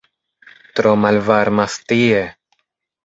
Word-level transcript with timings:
"Tro 0.79 0.93
malvarmas 1.03 1.77
tie!" 1.93 2.23